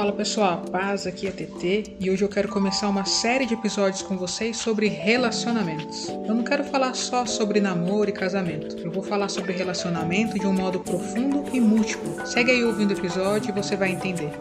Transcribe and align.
Fala 0.00 0.14
pessoal, 0.14 0.62
paz 0.72 1.06
aqui 1.06 1.26
é 1.26 1.30
TT 1.30 1.96
e 2.00 2.10
hoje 2.10 2.24
eu 2.24 2.28
quero 2.30 2.48
começar 2.48 2.88
uma 2.88 3.04
série 3.04 3.44
de 3.44 3.52
episódios 3.52 4.00
com 4.00 4.16
vocês 4.16 4.56
sobre 4.56 4.88
relacionamentos. 4.88 6.08
Eu 6.08 6.34
não 6.34 6.42
quero 6.42 6.64
falar 6.64 6.94
só 6.94 7.26
sobre 7.26 7.60
namoro 7.60 8.08
e 8.08 8.12
casamento, 8.14 8.78
eu 8.78 8.90
vou 8.90 9.02
falar 9.02 9.28
sobre 9.28 9.52
relacionamento 9.52 10.38
de 10.38 10.46
um 10.46 10.54
modo 10.54 10.80
profundo 10.80 11.44
e 11.54 11.60
múltiplo. 11.60 12.26
Segue 12.26 12.50
aí 12.50 12.64
ouvindo 12.64 12.92
o 12.92 12.98
episódio 12.98 13.50
e 13.50 13.52
você 13.52 13.76
vai 13.76 13.90
entender. 13.90 14.32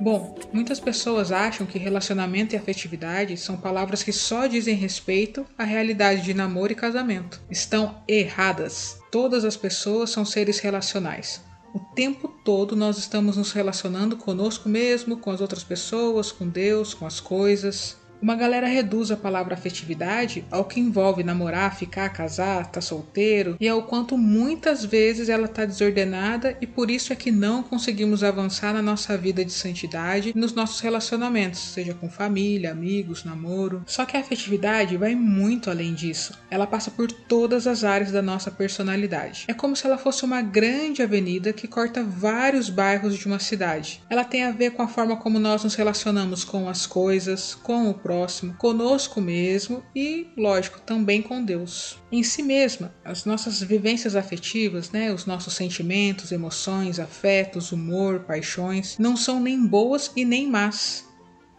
Bom, 0.00 0.32
muitas 0.52 0.78
pessoas 0.78 1.32
acham 1.32 1.66
que 1.66 1.80
relacionamento 1.80 2.54
e 2.54 2.56
afetividade 2.56 3.36
são 3.38 3.56
palavras 3.56 4.04
que 4.04 4.12
só 4.12 4.46
dizem 4.46 4.76
respeito 4.76 5.44
à 5.58 5.64
realidade 5.64 6.22
de 6.22 6.32
namoro 6.32 6.70
e 6.70 6.76
casamento. 6.76 7.40
Estão 7.50 7.96
erradas. 8.06 9.00
Todas 9.10 9.44
as 9.44 9.56
pessoas 9.56 10.10
são 10.10 10.24
seres 10.24 10.60
relacionais. 10.60 11.42
O 11.74 11.78
tempo 11.78 12.28
todo 12.28 12.76
nós 12.76 12.98
estamos 12.98 13.36
nos 13.36 13.52
relacionando 13.52 14.16
conosco 14.16 14.68
mesmo, 14.68 15.16
com 15.16 15.30
as 15.30 15.40
outras 15.40 15.64
pessoas, 15.64 16.30
com 16.30 16.46
Deus, 16.46 16.92
com 16.92 17.06
as 17.06 17.18
coisas. 17.18 17.96
Uma 18.22 18.36
galera 18.36 18.68
reduz 18.68 19.10
a 19.10 19.16
palavra 19.16 19.54
afetividade 19.54 20.44
ao 20.48 20.64
que 20.64 20.78
envolve 20.78 21.24
namorar, 21.24 21.76
ficar, 21.76 22.08
casar, 22.10 22.60
estar 22.60 22.70
tá 22.70 22.80
solteiro 22.80 23.56
e 23.58 23.66
ao 23.68 23.82
quanto 23.82 24.16
muitas 24.16 24.84
vezes 24.84 25.28
ela 25.28 25.46
está 25.46 25.64
desordenada 25.64 26.56
e 26.60 26.66
por 26.66 26.88
isso 26.88 27.12
é 27.12 27.16
que 27.16 27.32
não 27.32 27.64
conseguimos 27.64 28.22
avançar 28.22 28.72
na 28.72 28.80
nossa 28.80 29.18
vida 29.18 29.44
de 29.44 29.50
santidade 29.50 30.32
nos 30.36 30.52
nossos 30.52 30.78
relacionamentos, 30.78 31.58
seja 31.58 31.94
com 31.94 32.08
família, 32.08 32.70
amigos, 32.70 33.24
namoro. 33.24 33.82
Só 33.88 34.04
que 34.04 34.16
a 34.16 34.20
afetividade 34.20 34.96
vai 34.96 35.16
muito 35.16 35.68
além 35.68 35.92
disso. 35.92 36.38
Ela 36.48 36.64
passa 36.64 36.92
por 36.92 37.10
todas 37.10 37.66
as 37.66 37.82
áreas 37.82 38.12
da 38.12 38.22
nossa 38.22 38.52
personalidade. 38.52 39.46
É 39.48 39.52
como 39.52 39.74
se 39.74 39.84
ela 39.84 39.98
fosse 39.98 40.24
uma 40.24 40.42
grande 40.42 41.02
avenida 41.02 41.52
que 41.52 41.66
corta 41.66 42.04
vários 42.04 42.70
bairros 42.70 43.16
de 43.16 43.26
uma 43.26 43.40
cidade. 43.40 44.00
Ela 44.08 44.22
tem 44.22 44.44
a 44.44 44.52
ver 44.52 44.70
com 44.70 44.82
a 44.82 44.86
forma 44.86 45.16
como 45.16 45.40
nós 45.40 45.64
nos 45.64 45.74
relacionamos 45.74 46.44
com 46.44 46.68
as 46.68 46.86
coisas, 46.86 47.56
com 47.56 47.90
o 47.90 47.94
próximo, 48.12 48.54
conosco 48.58 49.22
mesmo 49.22 49.82
e, 49.96 50.28
lógico, 50.36 50.80
também 50.82 51.22
com 51.22 51.42
Deus. 51.42 51.98
Em 52.10 52.22
si 52.22 52.42
mesma, 52.42 52.94
as 53.02 53.24
nossas 53.24 53.62
vivências 53.62 54.14
afetivas, 54.14 54.90
né, 54.90 55.12
os 55.12 55.24
nossos 55.24 55.54
sentimentos, 55.54 56.30
emoções, 56.30 57.00
afetos, 57.00 57.72
humor, 57.72 58.20
paixões, 58.20 58.98
não 58.98 59.16
são 59.16 59.40
nem 59.40 59.66
boas 59.66 60.12
e 60.14 60.26
nem 60.26 60.46
más. 60.46 61.06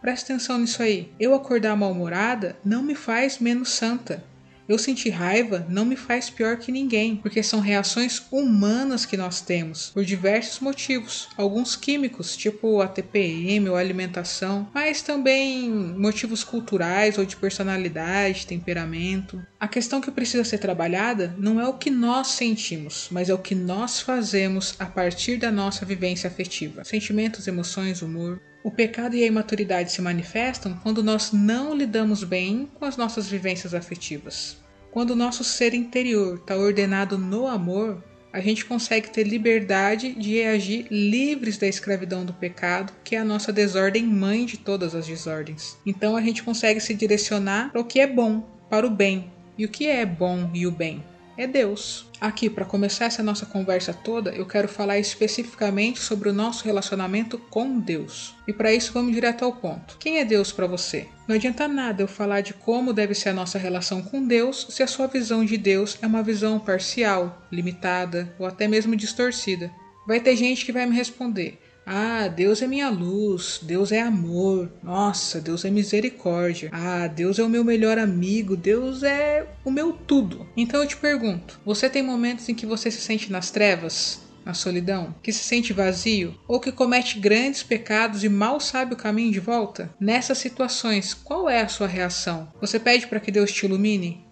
Presta 0.00 0.32
atenção 0.32 0.58
nisso 0.58 0.82
aí. 0.82 1.12
Eu 1.18 1.34
acordar 1.34 1.76
mal-humorada 1.76 2.56
não 2.64 2.82
me 2.82 2.94
faz 2.94 3.38
menos 3.38 3.70
santa. 3.70 4.22
Eu 4.68 4.78
sentir 4.78 5.10
raiva 5.10 5.66
não 5.68 5.84
me 5.84 5.94
faz 5.94 6.30
pior 6.30 6.56
que 6.56 6.72
ninguém, 6.72 7.16
porque 7.16 7.42
são 7.42 7.60
reações 7.60 8.22
humanas 8.30 9.04
que 9.04 9.16
nós 9.16 9.42
temos, 9.42 9.90
por 9.90 10.04
diversos 10.04 10.60
motivos, 10.60 11.28
alguns 11.36 11.76
químicos, 11.76 12.34
tipo 12.36 12.80
a 12.80 12.88
TPM 12.88 13.68
ou 13.68 13.76
alimentação, 13.76 14.68
mas 14.72 15.02
também 15.02 15.70
motivos 15.70 16.42
culturais 16.42 17.18
ou 17.18 17.26
de 17.26 17.36
personalidade, 17.36 18.46
temperamento. 18.46 19.44
A 19.60 19.68
questão 19.68 20.00
que 20.00 20.10
precisa 20.10 20.44
ser 20.44 20.58
trabalhada 20.58 21.34
não 21.38 21.60
é 21.60 21.68
o 21.68 21.74
que 21.74 21.90
nós 21.90 22.28
sentimos, 22.28 23.08
mas 23.10 23.28
é 23.28 23.34
o 23.34 23.38
que 23.38 23.54
nós 23.54 24.00
fazemos 24.00 24.74
a 24.78 24.86
partir 24.86 25.36
da 25.36 25.50
nossa 25.50 25.84
vivência 25.84 26.28
afetiva, 26.28 26.84
sentimentos, 26.84 27.46
emoções, 27.46 28.00
humor. 28.00 28.40
O 28.64 28.70
pecado 28.70 29.14
e 29.14 29.22
a 29.22 29.26
imaturidade 29.26 29.92
se 29.92 30.00
manifestam 30.00 30.72
quando 30.82 31.02
nós 31.02 31.32
não 31.32 31.76
lidamos 31.76 32.24
bem 32.24 32.66
com 32.72 32.86
as 32.86 32.96
nossas 32.96 33.28
vivências 33.28 33.74
afetivas. 33.74 34.56
Quando 34.90 35.10
o 35.10 35.16
nosso 35.16 35.44
ser 35.44 35.74
interior 35.74 36.36
está 36.36 36.56
ordenado 36.56 37.18
no 37.18 37.46
amor, 37.46 38.02
a 38.32 38.40
gente 38.40 38.64
consegue 38.64 39.10
ter 39.10 39.24
liberdade 39.24 40.14
de 40.14 40.42
agir 40.42 40.86
livres 40.90 41.58
da 41.58 41.66
escravidão 41.66 42.24
do 42.24 42.32
pecado, 42.32 42.90
que 43.04 43.14
é 43.14 43.18
a 43.18 43.24
nossa 43.24 43.52
desordem 43.52 44.02
mãe 44.06 44.46
de 44.46 44.56
todas 44.56 44.94
as 44.94 45.06
desordens. 45.06 45.76
Então 45.84 46.16
a 46.16 46.22
gente 46.22 46.42
consegue 46.42 46.80
se 46.80 46.94
direcionar 46.94 47.70
para 47.70 47.82
o 47.82 47.84
que 47.84 48.00
é 48.00 48.06
bom, 48.06 48.48
para 48.70 48.86
o 48.86 48.90
bem. 48.90 49.30
E 49.58 49.66
o 49.66 49.68
que 49.68 49.86
é 49.86 50.06
bom 50.06 50.50
e 50.54 50.66
o 50.66 50.70
bem? 50.70 51.04
É 51.36 51.46
Deus. 51.46 52.06
Aqui, 52.20 52.48
para 52.48 52.64
começar 52.64 53.06
essa 53.06 53.22
nossa 53.22 53.44
conversa 53.44 53.92
toda, 53.92 54.30
eu 54.30 54.46
quero 54.46 54.68
falar 54.68 54.98
especificamente 54.98 55.98
sobre 55.98 56.28
o 56.28 56.32
nosso 56.32 56.64
relacionamento 56.64 57.38
com 57.38 57.78
Deus. 57.78 58.34
E 58.46 58.52
para 58.52 58.72
isso 58.72 58.92
vamos 58.92 59.12
direto 59.12 59.44
ao 59.44 59.52
ponto. 59.52 59.96
Quem 59.98 60.18
é 60.18 60.24
Deus 60.24 60.52
para 60.52 60.66
você? 60.66 61.08
Não 61.28 61.36
adianta 61.36 61.68
nada 61.68 62.02
eu 62.02 62.08
falar 62.08 62.40
de 62.40 62.54
como 62.54 62.92
deve 62.92 63.14
ser 63.14 63.30
a 63.30 63.34
nossa 63.34 63.58
relação 63.58 64.02
com 64.02 64.26
Deus 64.26 64.66
se 64.70 64.82
a 64.82 64.86
sua 64.86 65.06
visão 65.06 65.44
de 65.44 65.56
Deus 65.56 65.98
é 66.00 66.06
uma 66.06 66.22
visão 66.22 66.58
parcial, 66.58 67.46
limitada 67.50 68.34
ou 68.38 68.46
até 68.46 68.68
mesmo 68.68 68.96
distorcida. 68.96 69.70
Vai 70.06 70.20
ter 70.20 70.36
gente 70.36 70.64
que 70.64 70.72
vai 70.72 70.86
me 70.86 70.94
responder: 70.94 71.58
ah, 71.86 72.28
Deus 72.28 72.62
é 72.62 72.66
minha 72.66 72.88
luz, 72.88 73.60
Deus 73.62 73.92
é 73.92 74.00
amor, 74.00 74.72
nossa, 74.82 75.40
Deus 75.40 75.64
é 75.64 75.70
misericórdia. 75.70 76.70
Ah, 76.72 77.06
Deus 77.06 77.38
é 77.38 77.42
o 77.42 77.48
meu 77.48 77.62
melhor 77.62 77.98
amigo, 77.98 78.56
Deus 78.56 79.02
é 79.02 79.46
o 79.64 79.70
meu 79.70 79.92
tudo. 79.92 80.46
Então 80.56 80.80
eu 80.80 80.88
te 80.88 80.96
pergunto: 80.96 81.60
você 81.64 81.90
tem 81.90 82.02
momentos 82.02 82.48
em 82.48 82.54
que 82.54 82.66
você 82.66 82.90
se 82.90 83.00
sente 83.00 83.30
nas 83.30 83.50
trevas? 83.50 84.22
Na 84.44 84.52
solidão, 84.52 85.14
que 85.22 85.32
se 85.32 85.42
sente 85.42 85.72
vazio 85.72 86.38
ou 86.46 86.60
que 86.60 86.70
comete 86.70 87.18
grandes 87.18 87.62
pecados 87.62 88.22
e 88.22 88.28
mal 88.28 88.60
sabe 88.60 88.92
o 88.92 88.96
caminho 88.96 89.32
de 89.32 89.40
volta? 89.40 89.94
Nessas 89.98 90.36
situações, 90.36 91.14
qual 91.14 91.48
é 91.48 91.62
a 91.62 91.68
sua 91.68 91.86
reação? 91.86 92.52
Você 92.60 92.78
pede 92.78 93.06
para 93.06 93.20
que 93.20 93.30
Deus 93.30 93.50
te 93.50 93.64
ilumine? 93.64 94.22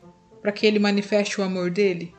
Para 0.42 0.52
que 0.52 0.66
ele 0.66 0.78
manifeste 0.78 1.40
o 1.40 1.44
amor 1.44 1.70
dele? 1.70 2.12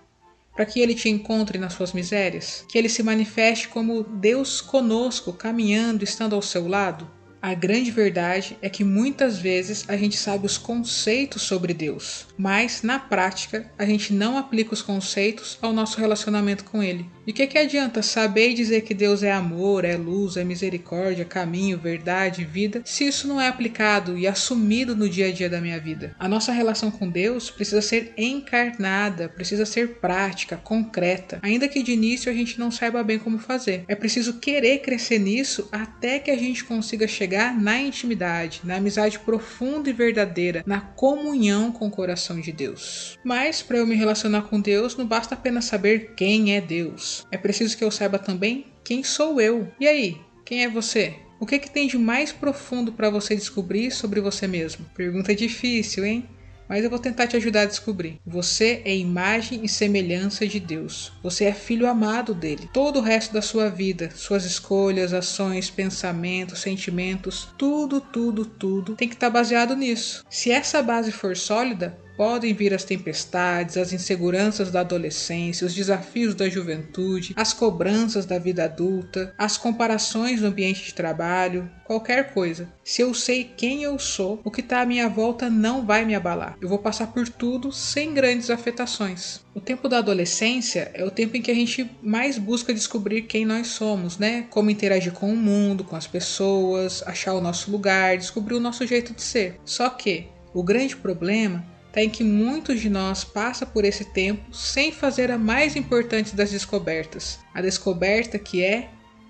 Para 0.53 0.65
que 0.65 0.79
ele 0.79 0.95
te 0.95 1.09
encontre 1.09 1.57
nas 1.57 1.73
suas 1.73 1.93
misérias, 1.93 2.65
que 2.67 2.77
ele 2.77 2.89
se 2.89 3.03
manifeste 3.03 3.67
como 3.67 4.03
Deus 4.03 4.61
conosco, 4.61 5.33
caminhando, 5.33 6.03
estando 6.03 6.35
ao 6.35 6.41
seu 6.41 6.67
lado. 6.67 7.09
A 7.41 7.53
grande 7.53 7.91
verdade 7.91 8.57
é 8.61 8.69
que 8.69 8.85
muitas 8.85 9.37
vezes 9.37 9.83
a 9.89 9.97
gente 9.97 10.15
sabe 10.15 10.45
os 10.45 10.57
conceitos 10.57 11.41
sobre 11.41 11.73
Deus, 11.73 12.25
mas 12.37 12.83
na 12.83 12.97
prática 12.97 13.69
a 13.77 13.85
gente 13.85 14.13
não 14.13 14.37
aplica 14.37 14.73
os 14.73 14.81
conceitos 14.81 15.57
ao 15.61 15.73
nosso 15.73 15.99
relacionamento 15.99 16.63
com 16.63 16.81
Ele. 16.81 17.05
E 17.25 17.31
o 17.31 17.33
que, 17.33 17.47
que 17.47 17.57
adianta 17.57 18.01
saber 18.01 18.49
e 18.49 18.53
dizer 18.53 18.81
que 18.81 18.93
Deus 18.93 19.23
é 19.23 19.31
amor, 19.31 19.85
é 19.85 19.95
luz, 19.95 20.35
é 20.35 20.43
misericórdia, 20.43 21.23
caminho, 21.23 21.77
verdade, 21.77 22.43
vida, 22.43 22.81
se 22.83 23.07
isso 23.07 23.29
não 23.29 23.39
é 23.39 23.47
aplicado 23.47 24.17
e 24.17 24.27
assumido 24.27 24.93
no 24.93 25.07
dia 25.07 25.27
a 25.27 25.31
dia 25.31 25.49
da 25.49 25.61
minha 25.61 25.79
vida? 25.79 26.13
A 26.19 26.27
nossa 26.27 26.51
relação 26.51 26.91
com 26.91 27.09
Deus 27.09 27.49
precisa 27.49 27.81
ser 27.81 28.13
encarnada, 28.17 29.29
precisa 29.29 29.65
ser 29.65 29.99
prática, 30.01 30.57
concreta, 30.57 31.39
ainda 31.41 31.69
que 31.69 31.81
de 31.81 31.93
início 31.93 32.29
a 32.29 32.35
gente 32.35 32.59
não 32.59 32.69
saiba 32.69 33.01
bem 33.03 33.17
como 33.17 33.39
fazer. 33.39 33.85
É 33.87 33.95
preciso 33.95 34.39
querer 34.39 34.79
crescer 34.79 35.19
nisso 35.19 35.69
até 35.71 36.19
que 36.19 36.29
a 36.29 36.37
gente 36.37 36.65
consiga 36.65 37.07
chegar 37.07 37.57
na 37.57 37.79
intimidade, 37.79 38.59
na 38.65 38.75
amizade 38.75 39.17
profunda 39.19 39.89
e 39.89 39.93
verdadeira, 39.93 40.61
na 40.65 40.81
comunhão 40.81 41.71
com 41.71 41.87
o 41.87 41.91
coração 41.91 42.41
de 42.41 42.51
Deus. 42.51 43.17
Mas 43.23 43.61
para 43.61 43.77
eu 43.77 43.87
me 43.87 43.95
relacionar 43.95 44.41
com 44.43 44.59
Deus, 44.59 44.97
não 44.97 45.05
basta 45.05 45.35
apenas 45.35 45.65
saber 45.65 46.13
quem 46.17 46.53
é 46.53 46.59
Deus. 46.59 47.12
É 47.31 47.37
preciso 47.37 47.77
que 47.77 47.83
eu 47.83 47.91
saiba 47.91 48.19
também 48.19 48.67
quem 48.83 49.03
sou 49.03 49.39
eu. 49.39 49.67
E 49.79 49.87
aí, 49.87 50.17
quem 50.45 50.63
é 50.63 50.69
você? 50.69 51.15
O 51.39 51.45
que, 51.45 51.59
que 51.59 51.69
tem 51.69 51.87
de 51.87 51.97
mais 51.97 52.31
profundo 52.31 52.93
para 52.93 53.09
você 53.09 53.35
descobrir 53.35 53.91
sobre 53.91 54.21
você 54.21 54.47
mesmo? 54.47 54.85
Pergunta 54.95 55.35
difícil, 55.35 56.05
hein? 56.05 56.27
mas 56.67 56.83
eu 56.83 56.89
vou 56.89 56.99
tentar 56.99 57.27
te 57.27 57.35
ajudar 57.35 57.61
a 57.61 57.65
descobrir. 57.65 58.19
Você 58.25 58.81
é 58.85 58.95
imagem 58.95 59.63
e 59.63 59.69
semelhança 59.69 60.47
de 60.47 60.59
Deus. 60.59 61.11
Você 61.21 61.45
é 61.45 61.53
filho 61.53 61.87
amado 61.87 62.33
dele. 62.33 62.69
Todo 62.73 62.99
o 62.99 63.01
resto 63.01 63.33
da 63.33 63.41
sua 63.41 63.69
vida, 63.69 64.09
suas 64.15 64.45
escolhas, 64.45 65.13
ações, 65.13 65.69
pensamentos, 65.69 66.59
sentimentos, 66.59 67.47
tudo, 67.57 68.01
tudo, 68.01 68.45
tudo 68.45 68.95
tem 68.95 69.07
que 69.07 69.15
estar 69.15 69.29
baseado 69.29 69.75
nisso. 69.75 70.25
Se 70.29 70.51
essa 70.51 70.81
base 70.81 71.11
for 71.11 71.35
sólida, 71.35 71.97
Podem 72.15 72.53
vir 72.53 72.73
as 72.73 72.83
tempestades, 72.83 73.75
as 73.75 73.91
inseguranças 73.91 74.69
da 74.69 74.81
adolescência, 74.81 75.65
os 75.65 75.73
desafios 75.73 76.35
da 76.35 76.47
juventude, 76.47 77.33
as 77.35 77.53
cobranças 77.53 78.25
da 78.25 78.37
vida 78.37 78.65
adulta, 78.65 79.33
as 79.37 79.57
comparações 79.57 80.41
no 80.41 80.47
ambiente 80.47 80.85
de 80.85 80.93
trabalho, 80.93 81.69
qualquer 81.83 82.33
coisa. 82.33 82.71
Se 82.83 83.01
eu 83.01 83.13
sei 83.13 83.51
quem 83.57 83.83
eu 83.83 83.97
sou, 83.97 84.39
o 84.43 84.51
que 84.51 84.61
está 84.61 84.81
à 84.81 84.85
minha 84.85 85.09
volta 85.09 85.49
não 85.49 85.85
vai 85.85 86.05
me 86.05 86.13
abalar. 86.13 86.55
Eu 86.61 86.69
vou 86.69 86.79
passar 86.79 87.07
por 87.07 87.27
tudo 87.27 87.71
sem 87.71 88.13
grandes 88.13 88.49
afetações. 88.49 89.41
O 89.55 89.61
tempo 89.61 89.89
da 89.89 89.97
adolescência 89.99 90.91
é 90.93 91.03
o 91.03 91.11
tempo 91.11 91.35
em 91.37 91.41
que 91.41 91.51
a 91.51 91.55
gente 91.55 91.89
mais 92.01 92.37
busca 92.37 92.73
descobrir 92.73 93.23
quem 93.23 93.45
nós 93.45 93.67
somos, 93.67 94.17
né? 94.17 94.45
Como 94.49 94.69
interagir 94.69 95.13
com 95.13 95.31
o 95.31 95.37
mundo, 95.37 95.83
com 95.83 95.95
as 95.95 96.07
pessoas, 96.07 97.03
achar 97.05 97.33
o 97.33 97.41
nosso 97.41 97.71
lugar, 97.71 98.17
descobrir 98.17 98.55
o 98.55 98.59
nosso 98.59 98.85
jeito 98.85 99.13
de 99.13 99.21
ser. 99.21 99.59
Só 99.65 99.89
que 99.89 100.27
o 100.53 100.63
grande 100.63 100.95
problema 100.95 101.72
está 101.93 102.01
em 102.01 102.09
que 102.09 102.23
muitos 102.23 102.81
de 102.81 102.89
nós 102.89 103.23
passam 103.23 103.67
por 103.67 103.85
esse 103.85 104.03
tempo 104.03 104.51
sem 104.51 104.91
fazer 104.91 105.29
a 105.29 105.37
mais 105.37 105.75
importante 105.75 106.35
das 106.35 106.49
descobertas, 106.49 107.39
a 107.53 107.61
descoberta 107.61 108.39
que 108.39 108.63
é 108.63 108.89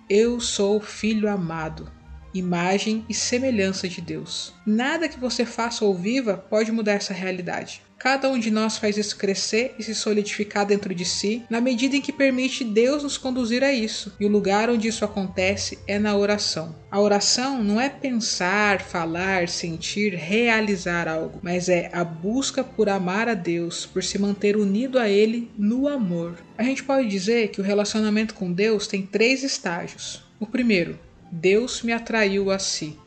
eu 0.09 0.39
sou 0.39 0.79
filho 0.79 1.29
amado, 1.29 1.91
imagem 2.33 3.05
e 3.09 3.13
semelhança 3.13 3.89
de 3.89 3.99
Deus. 3.99 4.53
Nada 4.65 5.09
que 5.09 5.19
você 5.19 5.45
faça 5.45 5.83
ou 5.83 5.93
viva 5.93 6.37
pode 6.37 6.71
mudar 6.71 6.93
essa 6.93 7.13
realidade. 7.13 7.81
Cada 8.03 8.29
um 8.29 8.37
de 8.37 8.51
nós 8.51 8.77
faz 8.77 8.97
isso 8.97 9.15
crescer 9.15 9.75
e 9.79 9.83
se 9.83 9.95
solidificar 9.95 10.65
dentro 10.65 10.93
de 10.93 11.05
si, 11.05 11.43
na 11.49 11.61
medida 11.61 11.95
em 11.95 12.01
que 12.01 12.11
permite 12.11 12.61
Deus 12.61 13.01
nos 13.01 13.17
conduzir 13.17 13.63
a 13.63 13.71
isso. 13.71 14.13
E 14.19 14.25
o 14.25 14.29
lugar 14.29 14.69
onde 14.69 14.89
isso 14.89 15.05
acontece 15.05 15.79
é 15.87 15.97
na 15.97 16.13
oração. 16.13 16.75
A 16.91 16.99
oração 16.99 17.63
não 17.63 17.79
é 17.79 17.87
pensar, 17.87 18.81
falar, 18.81 19.47
sentir, 19.47 20.15
realizar 20.15 21.07
algo, 21.07 21.39
mas 21.41 21.69
é 21.69 21.89
a 21.93 22.03
busca 22.03 22.61
por 22.61 22.89
amar 22.89 23.29
a 23.29 23.33
Deus, 23.33 23.85
por 23.85 24.03
se 24.03 24.19
manter 24.19 24.57
unido 24.57 24.99
a 24.99 25.07
Ele 25.07 25.49
no 25.57 25.87
amor. 25.87 26.35
A 26.57 26.63
gente 26.63 26.83
pode 26.83 27.07
dizer 27.07 27.51
que 27.51 27.61
o 27.61 27.63
relacionamento 27.63 28.33
com 28.33 28.51
Deus 28.51 28.85
tem 28.85 29.03
três 29.03 29.43
estágios. 29.43 30.21
O 30.41 30.45
primeiro, 30.45 30.99
Deus 31.31 31.81
me 31.81 31.93
atraiu 31.93 32.51
a 32.51 32.59
si. 32.59 32.97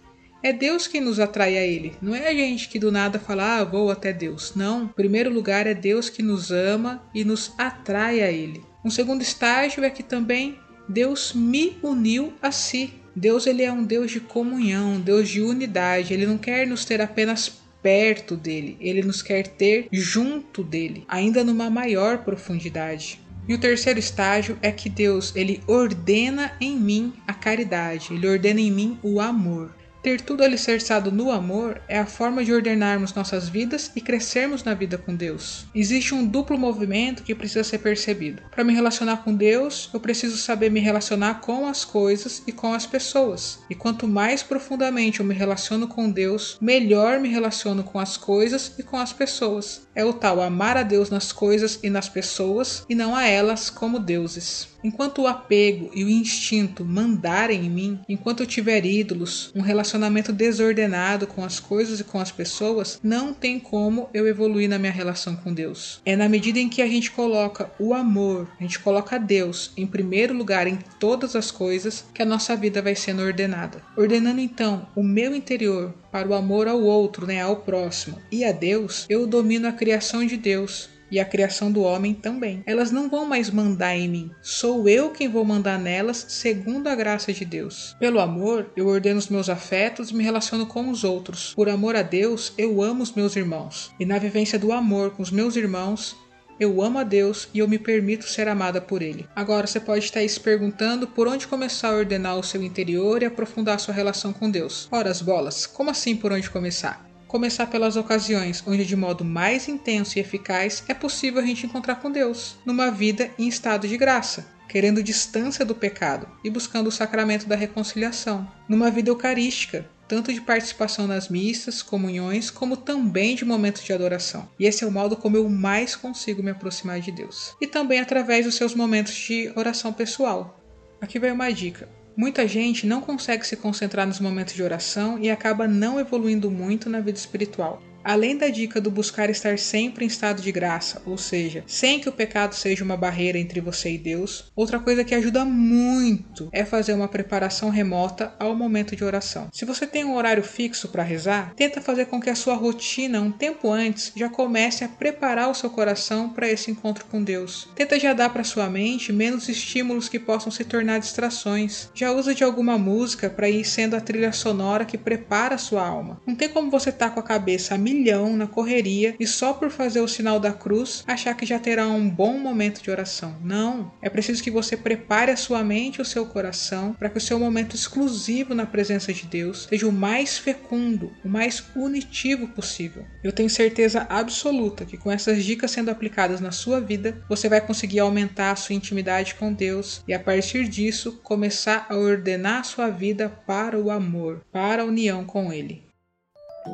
É 0.46 0.52
Deus 0.52 0.86
quem 0.86 1.00
nos 1.00 1.18
atrai 1.18 1.58
a 1.58 1.66
Ele, 1.66 1.94
não 2.00 2.14
é 2.14 2.28
a 2.28 2.32
gente 2.32 2.68
que 2.68 2.78
do 2.78 2.92
nada 2.92 3.18
fala, 3.18 3.58
ah, 3.58 3.64
vou 3.64 3.90
até 3.90 4.12
Deus. 4.12 4.52
Não, 4.54 4.84
em 4.84 4.86
primeiro 4.86 5.28
lugar 5.28 5.66
é 5.66 5.74
Deus 5.74 6.08
que 6.08 6.22
nos 6.22 6.52
ama 6.52 7.02
e 7.12 7.24
nos 7.24 7.52
atrai 7.58 8.22
a 8.22 8.30
Ele. 8.30 8.62
Um 8.84 8.88
segundo 8.88 9.22
estágio 9.22 9.82
é 9.82 9.90
que 9.90 10.04
também 10.04 10.56
Deus 10.88 11.32
me 11.34 11.76
uniu 11.82 12.32
a 12.40 12.52
si. 12.52 12.94
Deus 13.16 13.44
ele 13.44 13.64
é 13.64 13.72
um 13.72 13.82
Deus 13.82 14.12
de 14.12 14.20
comunhão, 14.20 14.92
um 14.92 15.00
Deus 15.00 15.28
de 15.28 15.42
unidade. 15.42 16.14
Ele 16.14 16.26
não 16.26 16.38
quer 16.38 16.64
nos 16.64 16.84
ter 16.84 17.00
apenas 17.00 17.52
perto 17.82 18.36
dele, 18.36 18.76
ele 18.78 19.02
nos 19.02 19.22
quer 19.22 19.48
ter 19.48 19.88
junto 19.90 20.62
dele, 20.62 21.04
ainda 21.08 21.42
numa 21.42 21.68
maior 21.68 22.18
profundidade. 22.18 23.20
E 23.48 23.54
o 23.54 23.58
terceiro 23.58 23.98
estágio 23.98 24.56
é 24.62 24.70
que 24.70 24.88
Deus 24.88 25.34
ele 25.34 25.60
ordena 25.66 26.52
em 26.60 26.76
mim 26.76 27.14
a 27.26 27.34
caridade, 27.34 28.14
ele 28.14 28.28
ordena 28.28 28.60
em 28.60 28.70
mim 28.70 28.96
o 29.02 29.20
amor. 29.20 29.74
Ter 30.06 30.20
tudo 30.20 30.44
alicerçado 30.44 31.10
no 31.10 31.32
amor 31.32 31.82
é 31.88 31.98
a 31.98 32.06
forma 32.06 32.44
de 32.44 32.52
ordenarmos 32.52 33.12
nossas 33.12 33.48
vidas 33.48 33.90
e 33.96 34.00
crescermos 34.00 34.62
na 34.62 34.72
vida 34.72 34.96
com 34.96 35.16
Deus. 35.16 35.66
Existe 35.74 36.14
um 36.14 36.24
duplo 36.24 36.56
movimento 36.56 37.24
que 37.24 37.34
precisa 37.34 37.64
ser 37.64 37.78
percebido. 37.78 38.40
Para 38.52 38.62
me 38.62 38.72
relacionar 38.72 39.24
com 39.24 39.34
Deus, 39.34 39.90
eu 39.92 39.98
preciso 39.98 40.36
saber 40.36 40.70
me 40.70 40.78
relacionar 40.78 41.40
com 41.40 41.66
as 41.66 41.84
coisas 41.84 42.40
e 42.46 42.52
com 42.52 42.72
as 42.72 42.86
pessoas. 42.86 43.58
E 43.68 43.74
quanto 43.74 44.06
mais 44.06 44.44
profundamente 44.44 45.18
eu 45.18 45.26
me 45.26 45.34
relaciono 45.34 45.88
com 45.88 46.08
Deus, 46.08 46.56
melhor 46.60 47.18
me 47.18 47.28
relaciono 47.28 47.82
com 47.82 47.98
as 47.98 48.16
coisas 48.16 48.74
e 48.78 48.84
com 48.84 48.96
as 48.96 49.12
pessoas. 49.12 49.85
É 49.96 50.04
o 50.04 50.12
tal 50.12 50.42
amar 50.42 50.76
a 50.76 50.82
Deus 50.82 51.08
nas 51.08 51.32
coisas 51.32 51.80
e 51.82 51.88
nas 51.88 52.06
pessoas 52.06 52.84
e 52.86 52.94
não 52.94 53.16
a 53.16 53.26
elas 53.26 53.70
como 53.70 53.98
deuses. 53.98 54.68
Enquanto 54.84 55.22
o 55.22 55.26
apego 55.26 55.90
e 55.94 56.04
o 56.04 56.08
instinto 56.08 56.84
mandarem 56.84 57.64
em 57.64 57.70
mim, 57.70 58.00
enquanto 58.08 58.40
eu 58.40 58.46
tiver 58.46 58.84
ídolos, 58.84 59.50
um 59.54 59.60
relacionamento 59.60 60.32
desordenado 60.32 61.26
com 61.26 61.42
as 61.42 61.58
coisas 61.58 61.98
e 61.98 62.04
com 62.04 62.20
as 62.20 62.30
pessoas, 62.30 63.00
não 63.02 63.34
tem 63.34 63.58
como 63.58 64.08
eu 64.14 64.28
evoluir 64.28 64.68
na 64.68 64.78
minha 64.78 64.92
relação 64.92 65.34
com 65.34 65.52
Deus. 65.52 66.00
É 66.04 66.14
na 66.14 66.28
medida 66.28 66.60
em 66.60 66.68
que 66.68 66.82
a 66.82 66.86
gente 66.86 67.10
coloca 67.10 67.68
o 67.78 67.94
amor, 67.94 68.46
a 68.60 68.62
gente 68.62 68.78
coloca 68.78 69.18
Deus 69.18 69.72
em 69.76 69.86
primeiro 69.86 70.34
lugar 70.34 70.66
em 70.66 70.78
todas 71.00 71.34
as 71.34 71.50
coisas, 71.50 72.04
que 72.14 72.22
a 72.22 72.26
nossa 72.26 72.54
vida 72.54 72.82
vai 72.82 72.94
sendo 72.94 73.22
ordenada. 73.22 73.82
Ordenando 73.96 74.40
então 74.40 74.86
o 74.94 75.02
meu 75.02 75.34
interior 75.34 75.94
para 76.16 76.30
o 76.30 76.32
amor 76.32 76.66
ao 76.66 76.82
outro, 76.82 77.26
né, 77.26 77.42
ao 77.42 77.56
próximo 77.56 78.18
e 78.32 78.42
a 78.42 78.50
Deus, 78.50 79.04
eu 79.06 79.26
domino 79.26 79.68
a 79.68 79.72
criação 79.72 80.24
de 80.24 80.38
Deus 80.38 80.88
e 81.10 81.20
a 81.20 81.26
criação 81.26 81.70
do 81.70 81.82
homem 81.82 82.14
também. 82.14 82.62
Elas 82.66 82.90
não 82.90 83.10
vão 83.10 83.26
mais 83.26 83.50
mandar 83.50 83.94
em 83.94 84.08
mim, 84.08 84.30
sou 84.40 84.88
eu 84.88 85.10
quem 85.10 85.28
vou 85.28 85.44
mandar 85.44 85.78
nelas, 85.78 86.24
segundo 86.30 86.88
a 86.88 86.94
graça 86.94 87.34
de 87.34 87.44
Deus. 87.44 87.94
Pelo 88.00 88.18
amor, 88.18 88.72
eu 88.74 88.86
ordeno 88.86 89.18
os 89.18 89.28
meus 89.28 89.50
afetos 89.50 90.10
e 90.10 90.14
me 90.14 90.24
relaciono 90.24 90.64
com 90.64 90.88
os 90.88 91.04
outros. 91.04 91.52
Por 91.54 91.68
amor 91.68 91.94
a 91.94 92.02
Deus, 92.02 92.54
eu 92.56 92.82
amo 92.82 93.02
os 93.02 93.12
meus 93.12 93.36
irmãos. 93.36 93.92
E 94.00 94.06
na 94.06 94.18
vivência 94.18 94.58
do 94.58 94.72
amor 94.72 95.10
com 95.10 95.22
os 95.22 95.30
meus 95.30 95.54
irmãos, 95.54 96.16
eu 96.58 96.82
amo 96.82 96.98
a 96.98 97.02
Deus 97.02 97.48
e 97.52 97.58
eu 97.58 97.68
me 97.68 97.78
permito 97.78 98.28
ser 98.28 98.48
amada 98.48 98.80
por 98.80 99.02
Ele. 99.02 99.28
Agora 99.34 99.66
você 99.66 99.78
pode 99.78 100.04
estar 100.04 100.20
aí 100.20 100.28
se 100.28 100.40
perguntando 100.40 101.06
por 101.06 101.28
onde 101.28 101.46
começar 101.46 101.88
a 101.88 101.96
ordenar 101.96 102.38
o 102.38 102.42
seu 102.42 102.62
interior 102.62 103.22
e 103.22 103.26
aprofundar 103.26 103.78
sua 103.78 103.94
relação 103.94 104.32
com 104.32 104.50
Deus. 104.50 104.88
Ora, 104.90 105.10
as 105.10 105.20
bolas, 105.20 105.66
como 105.66 105.90
assim 105.90 106.16
por 106.16 106.32
onde 106.32 106.50
começar? 106.50 107.06
Começar 107.26 107.66
pelas 107.66 107.96
ocasiões 107.96 108.62
onde, 108.66 108.86
de 108.86 108.96
modo 108.96 109.24
mais 109.24 109.68
intenso 109.68 110.16
e 110.16 110.20
eficaz, 110.20 110.84
é 110.88 110.94
possível 110.94 111.42
a 111.42 111.44
gente 111.44 111.66
encontrar 111.66 111.96
com 111.96 112.10
Deus, 112.10 112.56
numa 112.64 112.90
vida 112.90 113.30
em 113.38 113.48
estado 113.48 113.88
de 113.88 113.96
graça, 113.96 114.46
querendo 114.68 115.02
distância 115.02 115.64
do 115.64 115.74
pecado 115.74 116.28
e 116.44 116.50
buscando 116.50 116.86
o 116.86 116.92
sacramento 116.92 117.46
da 117.46 117.56
reconciliação, 117.56 118.50
numa 118.68 118.90
vida 118.90 119.10
eucarística, 119.10 119.88
tanto 120.08 120.32
de 120.32 120.40
participação 120.40 121.06
nas 121.06 121.28
missas, 121.28 121.82
comunhões, 121.82 122.50
como 122.50 122.76
também 122.76 123.34
de 123.34 123.44
momentos 123.44 123.82
de 123.82 123.92
adoração. 123.92 124.48
E 124.58 124.66
esse 124.66 124.84
é 124.84 124.86
o 124.86 124.92
modo 124.92 125.16
como 125.16 125.36
eu 125.36 125.48
mais 125.48 125.96
consigo 125.96 126.42
me 126.42 126.50
aproximar 126.50 127.00
de 127.00 127.10
Deus. 127.10 127.54
E 127.60 127.66
também 127.66 128.00
através 128.00 128.44
dos 128.44 128.54
seus 128.54 128.74
momentos 128.74 129.14
de 129.14 129.52
oração 129.56 129.92
pessoal. 129.92 130.60
Aqui 131.00 131.18
vai 131.18 131.30
uma 131.30 131.52
dica. 131.52 131.88
Muita 132.16 132.48
gente 132.48 132.86
não 132.86 133.02
consegue 133.02 133.46
se 133.46 133.56
concentrar 133.56 134.06
nos 134.06 134.20
momentos 134.20 134.54
de 134.54 134.62
oração 134.62 135.18
e 135.18 135.30
acaba 135.30 135.68
não 135.68 136.00
evoluindo 136.00 136.50
muito 136.50 136.88
na 136.88 137.00
vida 137.00 137.18
espiritual. 137.18 137.82
Além 138.06 138.36
da 138.36 138.46
dica 138.46 138.80
do 138.80 138.88
buscar 138.88 139.28
estar 139.30 139.58
sempre 139.58 140.04
em 140.04 140.06
estado 140.06 140.40
de 140.40 140.52
graça, 140.52 141.02
ou 141.04 141.18
seja, 141.18 141.64
sem 141.66 141.98
que 141.98 142.08
o 142.08 142.12
pecado 142.12 142.54
seja 142.54 142.84
uma 142.84 142.96
barreira 142.96 143.36
entre 143.36 143.60
você 143.60 143.90
e 143.90 143.98
Deus, 143.98 144.44
outra 144.54 144.78
coisa 144.78 145.02
que 145.02 145.12
ajuda 145.12 145.44
muito 145.44 146.48
é 146.52 146.64
fazer 146.64 146.92
uma 146.92 147.08
preparação 147.08 147.68
remota 147.68 148.32
ao 148.38 148.54
momento 148.54 148.94
de 148.94 149.02
oração. 149.02 149.48
Se 149.52 149.64
você 149.64 149.88
tem 149.88 150.04
um 150.04 150.14
horário 150.14 150.44
fixo 150.44 150.86
para 150.86 151.02
rezar, 151.02 151.52
tenta 151.56 151.80
fazer 151.80 152.04
com 152.04 152.20
que 152.20 152.30
a 152.30 152.36
sua 152.36 152.54
rotina 152.54 153.20
um 153.20 153.32
tempo 153.32 153.72
antes 153.72 154.12
já 154.14 154.28
comece 154.28 154.84
a 154.84 154.88
preparar 154.88 155.50
o 155.50 155.54
seu 155.54 155.68
coração 155.68 156.28
para 156.28 156.48
esse 156.48 156.70
encontro 156.70 157.06
com 157.06 157.24
Deus. 157.24 157.68
Tenta 157.74 157.98
já 157.98 158.12
dar 158.12 158.30
para 158.30 158.44
sua 158.44 158.70
mente 158.70 159.12
menos 159.12 159.48
estímulos 159.48 160.08
que 160.08 160.20
possam 160.20 160.52
se 160.52 160.64
tornar 160.64 161.00
distrações. 161.00 161.90
Já 161.92 162.12
usa 162.12 162.32
de 162.32 162.44
alguma 162.44 162.78
música 162.78 163.28
para 163.28 163.50
ir 163.50 163.64
sendo 163.64 163.96
a 163.96 164.00
trilha 164.00 164.30
sonora 164.30 164.84
que 164.84 164.96
prepara 164.96 165.56
a 165.56 165.58
sua 165.58 165.84
alma. 165.84 166.20
Não 166.24 166.36
tem 166.36 166.48
como 166.48 166.70
você 166.70 166.90
estar 166.90 167.08
tá 167.08 167.10
com 167.10 167.18
a 167.18 167.24
cabeça 167.24 167.74
a 167.74 167.78
milhão 167.96 168.36
na 168.36 168.46
correria 168.46 169.14
e 169.18 169.26
só 169.26 169.52
por 169.52 169.70
fazer 169.70 170.00
o 170.00 170.08
sinal 170.08 170.38
da 170.38 170.52
cruz 170.52 171.02
achar 171.06 171.34
que 171.34 171.46
já 171.46 171.58
terá 171.58 171.88
um 171.88 172.08
bom 172.08 172.38
momento 172.38 172.82
de 172.82 172.90
oração. 172.90 173.36
Não, 173.42 173.92
é 174.02 174.10
preciso 174.10 174.42
que 174.42 174.50
você 174.50 174.76
prepare 174.76 175.30
a 175.30 175.36
sua 175.36 175.64
mente 175.64 175.96
e 175.96 176.02
o 176.02 176.04
seu 176.04 176.26
coração 176.26 176.94
para 176.98 177.08
que 177.08 177.18
o 177.18 177.20
seu 177.20 177.38
momento 177.38 177.74
exclusivo 177.74 178.54
na 178.54 178.66
presença 178.66 179.12
de 179.12 179.26
Deus 179.26 179.66
seja 179.68 179.88
o 179.88 179.92
mais 179.92 180.38
fecundo, 180.38 181.12
o 181.24 181.28
mais 181.28 181.64
unitivo 181.74 182.48
possível. 182.48 183.04
Eu 183.24 183.32
tenho 183.32 183.48
certeza 183.48 184.06
absoluta 184.08 184.84
que 184.84 184.96
com 184.96 185.10
essas 185.10 185.44
dicas 185.44 185.70
sendo 185.70 185.90
aplicadas 185.90 186.40
na 186.40 186.52
sua 186.52 186.80
vida, 186.80 187.22
você 187.28 187.48
vai 187.48 187.60
conseguir 187.60 188.00
aumentar 188.00 188.52
a 188.52 188.56
sua 188.56 188.74
intimidade 188.74 189.34
com 189.34 189.52
Deus 189.52 190.02
e 190.06 190.12
a 190.12 190.20
partir 190.20 190.68
disso 190.68 191.20
começar 191.22 191.86
a 191.88 191.96
ordenar 191.96 192.60
a 192.60 192.64
sua 192.64 192.90
vida 192.90 193.28
para 193.46 193.78
o 193.78 193.90
amor, 193.90 194.42
para 194.52 194.82
a 194.82 194.86
união 194.86 195.24
com 195.24 195.52
Ele. 195.52 195.85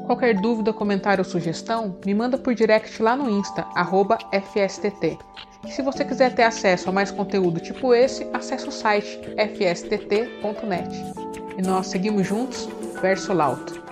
Qualquer 0.07 0.35
dúvida, 0.41 0.73
comentário 0.73 1.25
ou 1.25 1.31
sugestão, 1.31 1.97
me 2.05 2.15
manda 2.15 2.37
por 2.37 2.55
direct 2.55 3.03
lá 3.03 3.17
no 3.17 3.31
Insta, 3.31 3.67
FSTT. 4.33 5.19
E 5.65 5.71
se 5.71 5.83
você 5.83 6.05
quiser 6.05 6.35
ter 6.35 6.43
acesso 6.43 6.89
a 6.89 6.93
mais 6.93 7.11
conteúdo 7.11 7.61
tipo 7.61 7.95
esse, 7.95 8.27
acesse 8.33 8.69
o 8.69 8.73
site 8.73 9.21
fstt.net. 9.37 10.91
E 11.57 11.63
nós 11.63 11.87
seguimos 11.87 12.27
juntos, 12.27 12.69
verso 13.01 13.33
lauto. 13.33 13.92